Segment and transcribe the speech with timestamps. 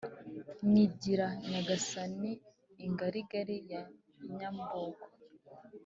[0.71, 2.05] nyigira nyangara
[2.85, 3.81] ingarigari ya
[4.37, 5.03] nyambogo.